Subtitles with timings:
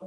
[0.00, 0.06] မ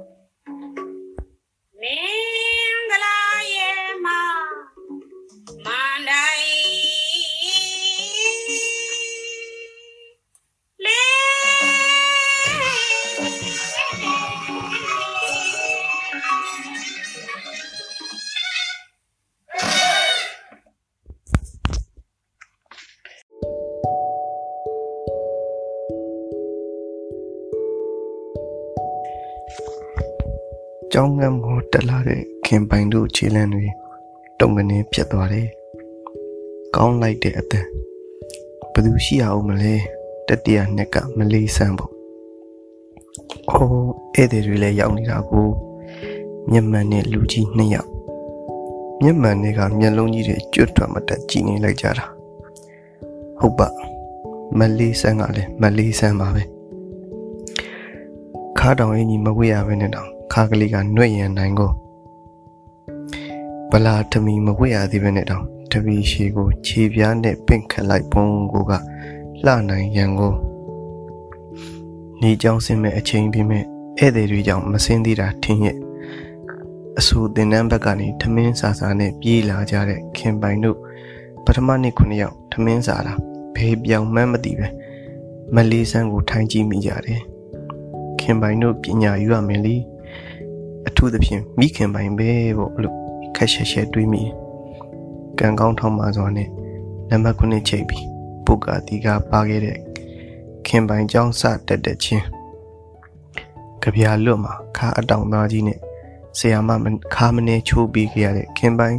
[30.96, 33.66] ကြောင်းကမ်းကိုတက်လာတဲ့ခင်ပိုင်တို့ခြေလမ်းတွေ
[34.40, 35.48] တုံကနေပြတ်သွားတယ်။
[36.76, 37.66] ကောင်းလိုက်တဲ့အတန်
[38.72, 39.74] ဘယ်သူရှိရအောင်မလဲ
[40.28, 41.92] တတိယနှစ်ကမလေးဆန်းပေါ့။
[43.50, 45.48] အိုးဧည့်သည်တွေလည်းရောက်နေတာကို
[46.50, 47.90] မျက်မှန်နဲ့လူကြီးနှစ်ယောက်
[49.02, 52.06] မျက်မှန်တွေကမျက်လုံးကြီးတွေကျွတ်ထွက်မတက်ကြည့်နေလိုက်ကြတာ။
[53.40, 53.68] ဟုတ်ပါ
[54.58, 56.42] မလေးဆန်းကလည်းမလေးဆန်းပါပဲ။
[58.58, 61.70] ခါတောင်အင်းကြီးမဝေ့ရဘဲနဲ့တောင် ခါကလေးကနှွဲ့ရန်နိုင်ကို
[63.70, 68.72] ဗလာထမီမဝေ့ရသေးပဲနဲ့တောင်တပီရှည်ကိုခြေပြားနဲ့ပင့်ခတ်လိုက်ပုံကိုက
[69.44, 70.32] လှနိုင်ရန်ကို
[72.22, 73.64] နေကြောင်စင်မဲ့အချိန်ပြင်းမဲ့
[73.98, 75.76] ဧည့်သည်တွေကြောင့်မစင်းသေးတာထင်ရဲ့
[76.98, 80.78] အဆူတင်တန်းဘက်ကနေထမင်းစာစာနဲ့ပြေးလာကြတဲ့ခင်ပိုင်တို့
[81.44, 83.14] ပထမနေ့ခုနှစ်ယောက်ထမင်းစာတာ
[83.54, 84.66] ဘေးပြောင်မှန်းမသိပဲ
[85.54, 87.20] မလေးဆန်းကိုထိုင်ကြည့်မိကြတယ်
[88.20, 89.93] ခင်ပိုင်တို့ပညာယူရမယ်လीအ
[90.96, 92.96] ထူးသဖြင့်မိခင်ပိုင်ပဲပေါ့လို့
[93.36, 94.22] ခက်ရှက်ရှက်တွေးမိ
[95.38, 96.48] ကံကောင်းထောင်းပါစွာနဲ့
[97.10, 98.06] နံပါတ်9ချိတ်ပြီး
[98.44, 99.78] ပုဂ္ဂာတိကပါခဲ့တဲ့
[100.66, 102.24] ခင်ပိုင်ကျောင်းစတက်တဲ့ချင်း
[103.82, 105.78] ကြပြာလွတ်မှာခါအတောင်သားကြီးနဲ့
[106.38, 106.70] ဆရာမ
[107.14, 108.98] ခါမနေချိုးပြီးခဲ့ရတဲ့ခင်ပိုင်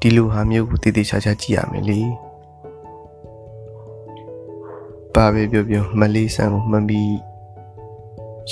[0.00, 2.00] ဒီလိုဟာမျိုးကိုတည်တည်ချာချာကြည့်ရမယ်လေ
[5.14, 7.02] ပါပဲပြောပြောမလေးဆန်ကိုမမီ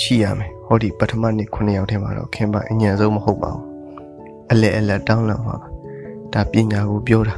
[0.01, 3.63] ရှိရမယ် ဟောဒီပထမနေ့9ယောက်ထဲမှာတော့ခင်ဗျအညံဆုံးမဟုတ်ပါဘူး
[4.51, 5.67] အလဲအလဲတောင်းလန့်ပါပါ
[6.33, 7.35] ဒါပညာကိုပြောတာ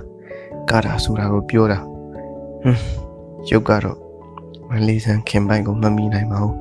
[0.70, 1.78] ကတာဆိုတာကိုပြောတာ
[2.64, 2.82] ဟွန်း
[3.50, 3.98] ရုပ်ကတော့
[4.70, 6.58] မလေးဆန်းခင်ပိုင်ကိုမမီနိုင်ပါဘူး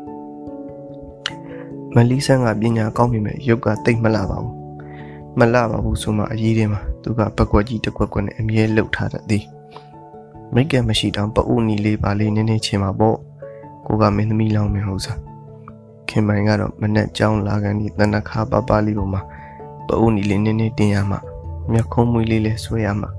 [1.94, 4.55] မလေးဆန်းကပညာကောင်းပြီမဲ့ရုပ်ကတိတ်မလာပါဘူး
[5.38, 9.44] မလာပါဘူးဆိုမှအရေးထဲမှာသူကပကွက်ကြီးတစ်ကွက်ကွက်နဲ့အမြဲလှုပ်ထားတတ်သည်
[10.55, 13.16] မိတ်ကမရှိတောင်ပအုပ်နီလေးပါလေးနင်းနေချင်းပါပေါ့
[13.87, 15.19] ကိုကမင်းသမီးလောင်းမယ်ဟုတ်စား
[16.09, 19.22] ခင်မိုင်ကတော့မနဲ့ကြောင်းလာကန်ဒီတနခါပပလေးပေါ်မှာ
[19.87, 21.19] ပအုပ်နီလေးနင်းနေတင်ရမှာ
[21.72, 23.11] မျက်ခုံးမွေးလေးလဲဆွဲရမှာ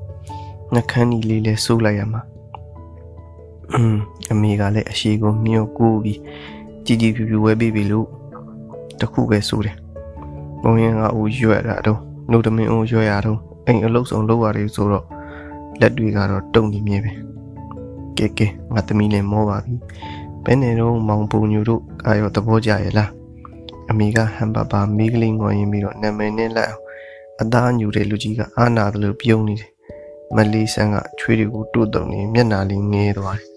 [0.74, 2.22] နှခမ်းနီလေးလဲစိုးလိုက်ရမှာ
[3.74, 3.96] อืม
[4.32, 6.20] အမေကလည်းအရှိကိုမြှော့ကူးပြီး
[6.86, 8.08] ကြည်ကြည်ဖြူဖြူဝဲပေးပြီလို့
[9.00, 9.78] တခုပဲစိုးတယ်
[10.64, 12.00] ဘုံရင်ကဦးရွက်တာတော့
[12.30, 15.06] နှုတ်သမင်းဦးရွက်ရတော့အိမ်အလုတ်ဆောင်လောက်ရတယ်ဆိုတော့
[15.80, 17.12] လက်တွေကတော့တုံနေမြဲပဲ
[18.18, 19.76] ကဲကဲငါသမီးလည်းမောပါပြီ
[20.46, 23.10] ဘယ်နဲ့တော့မောင်ပူညူတို့အာရောသဘောကျရဲ့လား
[23.90, 26.84] အမေကဟမ်ဘာဘာမိကလေးငေါ်ရင်းပြီးတော့နာမည်နဲ့လိုက်အောင်
[27.42, 29.72] အသားညူတဲ့လူကြီးကအာနာတယ်လို့ပြုံးနေတယ်
[30.36, 33.48] မလေးဆန်းကချွေးတွေကိုတုတ်တုံနေမျက်နာလေးငဲသွားတယ်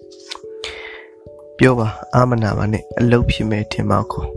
[1.57, 4.27] ပြောပါအာမနာပါနဲ့အလုတ်ဖြစ်မဲ့ထင်ပါခေါ်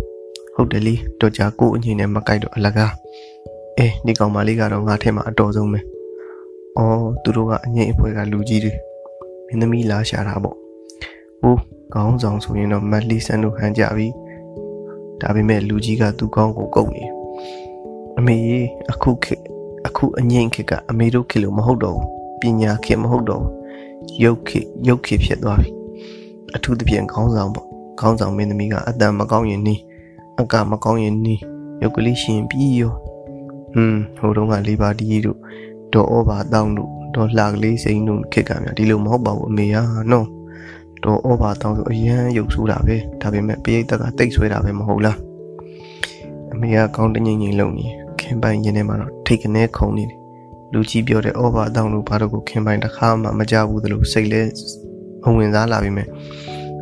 [0.54, 2.92] ဟုတ်တယ်လीတော့ကြကိုအငိမ့်နဲ့မကြိုက်တော့အလကား
[3.78, 5.80] အေးဒီကောင်မလေးကတော့ငါထဲမှာအတော်ဆုံးပဲ
[6.78, 8.72] အော်သူတို့ကအငိမ့်အဖွဲကလူကြီးတွေ
[9.46, 10.56] မင်းသမီးလာရှာတာပေါ့
[11.40, 11.60] ဟိုး
[11.94, 14.08] ခေါင်းဆောင်ဆိုရင်တော့မတ်လီဆန်တို့ဟန်ကြပြီ
[15.20, 17.04] ဒါပေမဲ့လူကြီးကသူ့ကောင်းကိုကုတ်နေ
[18.18, 18.36] အမေ
[18.90, 19.42] အခုခေတ်
[19.86, 22.08] အခုအငိမ့်ခေတ်ကအမေတို့ခေတ်လို့မဟုတ်တော့ဘူး
[22.40, 23.52] ပညာခေတ်မဟုတ်တော့ဘူး
[24.24, 25.70] ရုပ်ခေတ်ရုပ်ခေတ်ဖြစ်သွားပြီ
[26.54, 27.66] အထူးသဖြင့်ခေါင်းဆောင်ပေါ့
[28.00, 29.80] ခေါင်းဆောင်မင်းသမီးကအတန်မကောင်းရင်နီး
[30.40, 31.40] အကမကောင်းရင်နီး
[31.82, 32.92] ရုပ်ကလေးရှင်ပြီးရော
[33.74, 35.38] ဟွန်းဟိုတုန်းကလေးပါတီးတို့
[35.92, 39.82] ဒေါ်ဩဘာတောင်းတို့ဒေါ်လှကလေးစိန်တို့ခက်ကများဒီလိုမဟုတ်ပါဘူးအမေဟာ
[40.12, 40.26] နော်
[41.04, 45.18] တော့ဩဘာတောင်းဆိုအရန်ရုပ်ဆိုးတာပဲဒါပေမဲ့ပရိသတ်ကတိတ်ဆွဲတာပဲမဟုတ်လား
[46.52, 47.86] အမေကကောင်းတငိမ့်ငိမ့်လုံနေ
[48.20, 50.18] ခင်ပိုင်ရင်ထဲမှာတော့ထိတ်ကနေခုံနေတယ်
[50.72, 54.42] လူကြီးပြောတဲ့ဩဘာတောင်းလို့ဘာတော့ကိုခင်ပိုင်တစ်ခါမှမကြဘူးသလိုစိတ်လဲ
[55.26, 56.08] အဝင်စားလာပြီမဲ့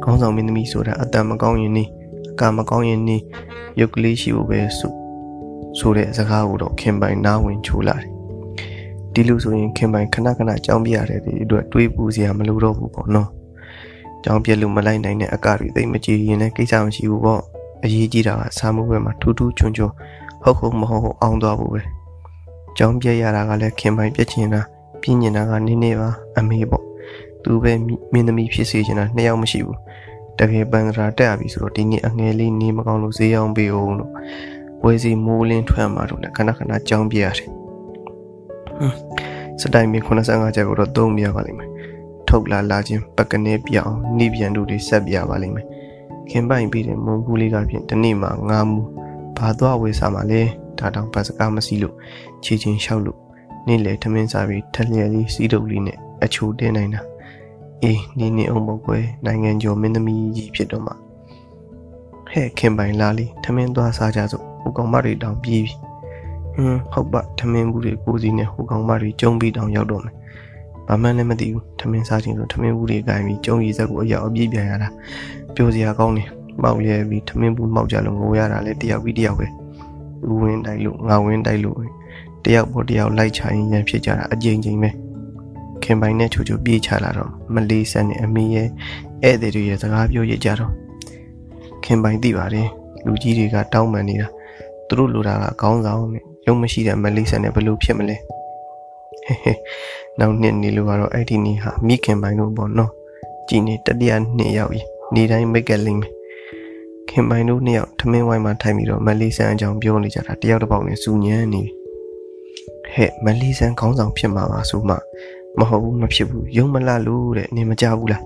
[0.05, 1.85] ကောင်းဆောင်မင်းသမီးဆိုတာအတန်မကောင်းရင်နေ
[2.31, 3.17] အကမကောင်းရင်နေ
[3.81, 4.93] ရုပ်ကလေးရှိဖို့ပဲဆို
[5.79, 8.08] ဆိုတဲ့စကားကိုတော့ခင်ပိုင်နားဝင်ချိုးလာတယ်
[9.14, 13.29] ဒီလိုဆိုရင်ခင်ပိုင်ခဏခဏကြောင်းပြရတယ်ဒီအတွက်တွေးပူစရာမလိုတော့ဘူးပေါ့နော်
[14.24, 17.42] ကြောင်းပြက်လို့မလိုက်နိုင်တဲ့အကတွေသိမကြည်ရင်လည်းကိစ္စမရှိဘူးပေါ့
[17.84, 19.92] အရေးကြီးတာကစာမှုဘက်မှာထူးထူးချွန်ချွန်
[20.42, 21.82] ဟုတ်ဟုတ်မဟုတ်ဟုတ်အောင်သွားဖို့ပဲ
[22.76, 24.60] ကြောင်းပြက်ရတာကလည်းခင်ပိုင်ပြက်ချင်တာ
[25.02, 26.84] ပြင်းညင်တာကနည်းနည်းပါအမေပေါ့
[27.42, 27.72] သူပဲ
[28.12, 29.78] မင်းသမီးဖြစ်စေချင်တာနှစ်ယောက်မရှိဘူး
[30.38, 34.12] တကယ်ပန်ကရာတက်ရပြီဆိုတော့ဒီနေ့အငယ်လေးနေမကောင်းလို့ဈေးအောင်ပေးအောင်လို့
[34.84, 37.48] ဝယ်စီမိုးလင်းထွက်မှာတော့လည်းခဏခဏကြောင်းပြရတယ်
[39.60, 41.71] စတိုင်မီ85ချက်ကိုတော့သုံးပြပါလိမ့်မယ်
[42.34, 45.67] ထုတ်လာလာချင်းပကနေပြောင်းနှိပြန်တို့တွေဆက်ပြပါလိမ့်မယ်
[46.31, 48.81] ခင်ပိုင်ပြီးတဲ့မုံဘူးလေးကဖြင့်ဒီနေ့မှငါမူ
[49.37, 50.43] ဘာသွားဝေစားမှလဲ
[50.79, 51.94] ဒါတောင်ဘတ်စကားမစီလို့
[52.44, 53.19] ခြေချင်းလျှောက်လို့
[53.67, 57.02] နေ့လေထမင်းစားပြီးထက်လျက်လေးစီးတုပ်လေးနဲ့အချိုတင်းနိုင်တာ
[57.82, 60.93] အေးနေနေအောင်ပေါ့ကွယ်နိုင်ငံကျော်မင်းသမီးကြီးဖြစ်တော့မှ
[62.31, 65.75] ဟဲ့ခင်ပိုင်လာလီထမင်းသွားစားကြစို့ဟိုကောင်မတွေတောင်ပြေးပြီ
[66.55, 70.14] ဟင်းဟုတ်ပါထမင်းဘူးတွေကိုစီနဲ့ဟိုကောင်မတွေကျုံပြီးတောင်ရောက်တော့မယ်
[70.88, 74.88] ဘာမှလည်းမသိဘူးထမင်းစားခြင်းဆိုထမင်းဘူးတွေကင်ပြီးကျုံရည်စက်ကိုအရောက်အပြည့်ပြန်ရတာ
[75.55, 76.29] ပျော်စရာကောင်းတယ်
[76.62, 79.46] မောက်ရဲပြီးထမင်းဘူးမောက်ကြလို့ငိုရတာလေတယောက်ပြီးတယောက်ပဲ
[80.29, 81.79] ဦးဝင်းတိုက်လို့ငါဝင်းတိုက်လို့
[82.44, 84.90] တယောက်ပေါ်တယောက်လိုက်ချရင်ရန်ဖြစ်ကြတာအကြိမ်ကြိမ်ပဲ
[85.82, 88.69] ခင်ပိုင်နဲ့ချိုချိုပြေးချလာတော့မလေးဆန်နဲ့အမေရဲ့
[89.23, 90.73] ဧည့်သည်တွေရဲ့စကားပြောရကြတော့
[91.84, 92.69] ခင်ပိုင်သိပါတယ်
[93.06, 94.29] လူကြီးတွေကတောင်းပန်နေတာ
[94.88, 98.42] သူတို့လိုတာကခေါင်းဆောင်နဲ့ရုံမရှိတဲ့မလေးဆန်နဲ့ဘယ်လိုဖြစ်မလဲဟဲဟဲ
[100.19, 102.92] နောက်နှစ်နေလို့ကတော့အဲ့ဒီနေ့ဟာမိခင်ပိုင်တို့ပေါ့နော်
[103.48, 104.80] ကြည်နေတတိယနှစ်ရောက်ပြီ
[105.14, 106.12] နေတိုင်းမိတ်ကလိမ့်မယ်
[107.10, 111.62] ခင်ပိုင်တို့နှစ်ယောက်ထမင်းဝိုင်းမှာထိုင်ပြီးတော့မလေးဆန်အကြောင်းပြောနေကြတာတယောက်တစ်ပေါက်နဲ့စူညံနေ
[112.92, 114.96] ဟဲ့မလေးဆန်ခေါင်းဆောင်ဖြစ်မှာပါဆိုမှ
[115.58, 118.22] မဟုတ်ဘူးမဖြစ်ဘူးယုံမလားလို့တဲ့နေမကြဘူးလား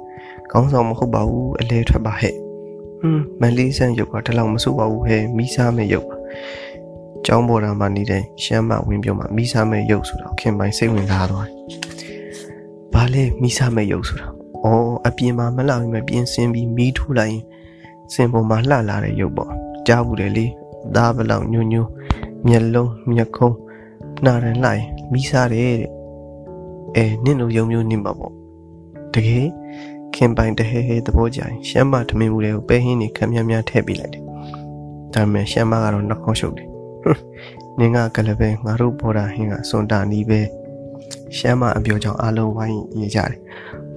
[0.51, 2.35] ခေါင်းဆောင်မဟုတ်ပါဘူးအလဲထွက်ပါဟဲ့
[3.01, 6.17] ဟွန်းမလေးဆန်ရုပ်ကတလောက်မဆိုးပါဘူးဟဲ့မိစားမဲ့ရုပ်ပါ
[7.27, 11.57] ကျောင်းပေါ်တာမှာနေတဲ့ရှမ်းမဝင်းပြုံးမှာမိစားမဲ့ရုပ်ဆိုတော့ခင်ပိုင်စိတ်ဝင်စားသွားတယ်။
[12.93, 14.27] ဘာလဲမိစားမဲ့ရုပ်ဆိုတာ။
[14.65, 17.43] အော်အပြင်မှာမလှဘူးမပြင်ဆင်ပြီးမီးထိုးလိုက်ရင်
[18.13, 19.51] စင်ပေါ်မှာလှလာတဲ့ရုပ်ပေါ့။
[19.87, 20.47] ကြားဘူးတယ်လေ။
[20.95, 21.83] သားဘလောက်ညွညွ
[22.47, 23.57] မျက်လုံးမျက်ခုံး
[24.25, 24.83] နာရန်လိုက်
[25.13, 25.91] မိစားတယ်တဲ့။
[26.97, 28.33] အဲနင့်လိုယုံမျိုးနေမှာပေါ့။
[29.15, 29.47] တကယ်
[30.15, 34.23] ခင်ပိုင်တဟဲဟဲသဘောကြရင်ရှမ်းမထမင်းမှုတွေကိုပဲဟင်းနေခံမြမြထည့်ပေးလိုက်တယ်။
[35.15, 36.76] ဒါပေမဲ့ရှမ်းမကတော့နှောက်ရှုပ်တယ်
[37.79, 40.41] နင်းကကလည်းပဲငါတို့ဘော်ဒါဟင်းကစွန်တာနီးပဲ
[41.37, 43.39] ရှမ်းမအပြောကြောင့်အလုံးဝိုင်းရေးကြတယ်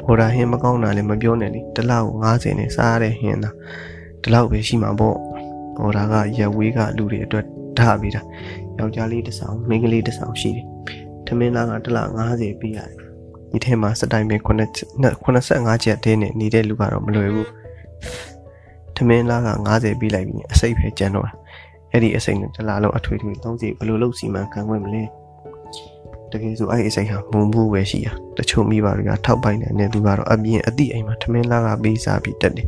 [0.02, 3.52] ဘော်ဒါဟင်းမကောင်းတာလည်းမပြောနဲ့လေတစ်လောက်90နဲ့စားရတဲ့ဟင်းသာ
[4.22, 5.18] ဒီလောက်ပဲရှိမှာပေါ့
[5.78, 7.46] ဘော်ဒါကရက်ဝေးကလူတွေအတွက်
[7.80, 8.22] ဓာပေးတာ
[8.78, 10.66] ယောက်ျားလေးတစ်ဆောင်မိန်းကလေးတစ်ဆောင်ရှိတယ်
[11.28, 12.98] ထမင်းသားကတစ်လောက်90ပေးရတယ်
[13.52, 17.50] ဒီထဲမှာစတိုင်ပင်85ချက်တင်းနဲ့နေတဲ့လူကတော့မလွယ်ဘူး
[18.96, 21.34] ထမင်းသားက90ပေးလိုက်ပြီးအစိတ်ပဲကျန်တော့တာ
[21.92, 25.04] အဲ့ဒီအစိမ်နဲ့တစ်လားလုံးအထွေထွေသုံးစီဘယ်လိုလုပ်စီမံခံခွင့်မလဲ
[26.32, 32.68] တကယ်ဆိုအဲ့ဒီအစိမ်ဟာမုံမှုပဲရှိတာတချို့မိဘတွေကထောက်ပိုက်နေတဲ့သူကတော့အပြင်အသည့်အိမ်မှာထမင်းလာကပေးစားပြီးတက်တယ်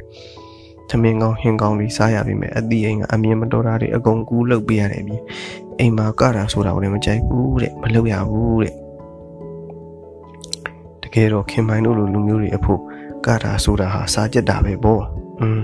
[0.90, 5.22] ထမင်းကောင်းဟင်းကောင်းတွေစားရပြီမဲ့အသည့်အိမ်ကအမြင်မတော်တာတွေအကုန်ကူးလုပ်ပေးရတယ်ပြီး
[5.80, 8.74] အိမ်မှာကတာဆိုတာကိုလည်းမကြိုက်ဘူးတဲ့မလုပ်ရဘူးတဲ့
[11.04, 12.80] တကယ်တော့ခင်မိုင်းတို့လိုလူမျိုးတွေအဖို့
[13.26, 15.04] ကတာဆိုတာဟာစားကြက်တာပဲပေါ့
[15.42, 15.62] อืม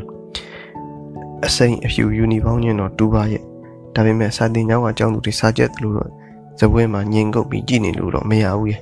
[1.46, 3.44] အစိမ်းအဖြူယူနီဖောင်းညင်တော့တူပါရဲ့
[3.94, 6.10] ဒါပေမဲ့စာတင်ကျောင်းကကျောင်းသူတွေစာချက်လို့တော့
[6.60, 8.82] ဇပွဲမှာညင်ကုတ်ပြီးကြည်နေလို့တော့မရဘူးရဲ့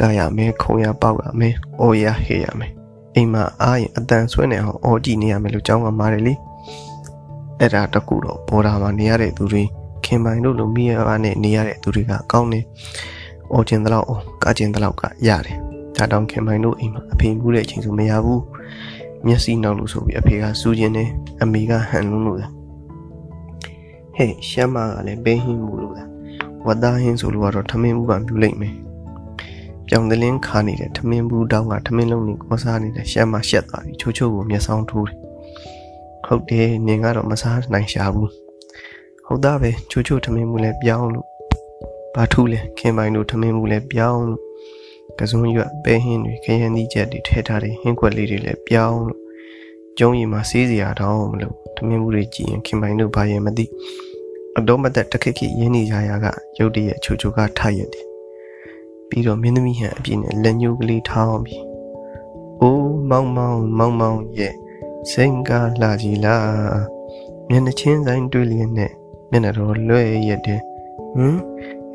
[0.00, 1.48] ကာရမဲခုံရပေါက်ရမဲ
[1.80, 2.66] အော်ရဟေးရမဲ
[3.14, 6.34] အိမ်မှာအားရင်အတန်ဆွဲနေအောင်အော်ကြည့်နေရမယ်လို့ကျောင်းကမာတယ်လေ
[7.58, 9.62] အဲ့ဒါတကူတော့ဘော်ဒါမှာနေရတဲ့သူတွေ
[10.04, 12.60] ခင်ပိုင်တို့လိုမိရပါနဲ့နေရတဲ့သူတွေကကောင်းနေ
[13.52, 15.58] အော်ကျင်တလောက်အော်ကကျင်တလောက်ကရတယ်
[15.96, 18.42] ဒါတောင်ခင်ပိုင်တို့အိမ်မှာအဖေမှုတဲ့အချိန်ဆိုမရဘူး
[19.26, 21.08] မျက်စိနောက်လို့ဆိုပြီးအဖေကစူးခြင်းနဲ့
[21.42, 22.52] အမေကဟန်လုံးလို့လား
[24.16, 26.08] ဟဲ့ရှမ်းမကလည်းဘဲဟင်းမှုလို့လား
[26.66, 28.74] ဝတ်သားဟင်းဆိုလို့ကတော့ထမင်းဘူးပါပြူလိုက်မယ်
[29.88, 35.18] ပြောင်သလင်းခါနေတဲ့ထမင်းဘူးတောင်းကထမင်းလုံးနဲ့ကောစားနေတဲ့ရှမ်းမရှက်သွားပြီးချိုးချိုးကိုမျက်စောင်းထိုးတယ်
[36.26, 38.30] ဟုတ်တယ်နင်ကတော့မစားနိုင်ရှာဘူး
[39.26, 41.26] ဟုတ်သားပဲချိုးချိုးထမင်းဘူးလည်းပြောင်းလို့
[42.14, 44.40] ဘာထူးလဲခင်ပိုင်တို့ထမင်းဘူးလည်းပြောင်းလို့
[45.18, 49.20] ကစုံရွက်ပဲဟင်းတွေခရမ်းသီးချက်တွေထည့်ထားတဲ့ဟင်းခွက်လေးတွေလည်းပြောင်းလို့
[49.98, 53.66] ကျုံးရီမှာစေးစရာတောင်းမလို့ထမင်းမှုတွေကြည့်ရင်ခင်ပိုင်တို့ဘာရင်မသိ
[54.58, 56.26] အတော်မသက်တခက်ခက်ရင်းနေရရာက
[56.58, 58.06] ရုတ်တရက်ချိုချိုကထရက်တယ်
[59.08, 61.62] ပြီးတော့မင်းသမီးဟန်အပြည့်နဲ့လက်ညှိုးကလေးထောင်းပြီး
[62.60, 64.54] အိုးမောင်မောင်မောင်မောင်ရဲ့
[65.10, 65.50] စိန်က
[65.82, 66.80] လာကြီးလား
[67.48, 68.92] မျက်နှချင်းဆိုင်တွေ့လျက်နဲ့
[69.30, 70.60] မျက်နှာတော်လွဲ့ရက်တယ်
[71.16, 71.38] ဟမ်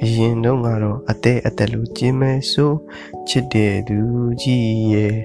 [0.04, 2.72] အရင်တော့ကတော့အသေးအသက်လို့ကျင်းမဲဆို
[3.28, 3.98] ချစ်တဲ့သူ
[4.42, 5.16] ကြီးရဲ့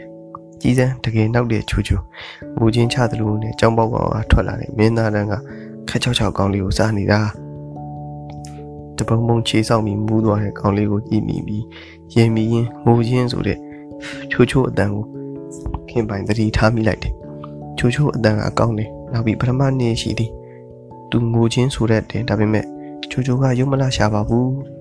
[0.60, 1.96] ကြီးစံတကယ်နောက်တဲ့ချူချူ
[2.58, 5.34] မူချင်းချသလိုနဲ့ကြောင်းပေါက်ပေါက်ကထွက်လာတဲ့မင်းသားတန်းက
[5.88, 7.20] ခက်ချောက်ချောက်ကောင်းလေးကိုစားနေတာ
[8.98, 11.64] တပုံပုံခြေဆောင်ပြီးမူးသွားတဲ့ကောင်းလေးကိုကြည့်မိပြီး
[12.14, 13.58] ရင်မီရင်မူချင်းဆိုတဲ့
[14.30, 15.04] ချိုးချိုးအတန်ကို
[15.88, 17.12] ခင်ပိုင်သတိထားမိလိုက်တယ်
[17.78, 20.30] ချိုးချိုးအတန်ကအကောင်းတယ်နောက်ပြီးပထမနေ့ရှိသည်
[21.10, 22.66] သူငိုချင်းဆိုတဲ့တင်ဒါပေမဲ့
[23.10, 24.75] ချိုချိုကရုံမလာရှာပါဘူး